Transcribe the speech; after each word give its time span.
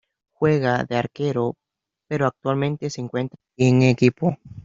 Juega 0.31 0.83
de 0.83 0.95
arquero, 0.97 1.57
pero 2.07 2.25
actualmente 2.25 2.89
se 2.89 3.01
encuentra 3.01 3.37
sin 3.55 3.83
equipo. 3.83 4.35